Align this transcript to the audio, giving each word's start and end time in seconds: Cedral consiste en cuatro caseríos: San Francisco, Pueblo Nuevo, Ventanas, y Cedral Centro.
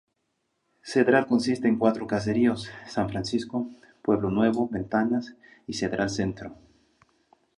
Cedral 0.81 1.27
consiste 1.27 1.67
en 1.67 1.77
cuatro 1.77 2.07
caseríos: 2.07 2.67
San 2.87 3.07
Francisco, 3.07 3.69
Pueblo 4.01 4.31
Nuevo, 4.31 4.67
Ventanas, 4.67 5.35
y 5.67 5.73
Cedral 5.75 6.09
Centro. 6.09 6.55